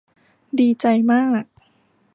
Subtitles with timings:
[0.59, 1.45] ดีใจมาก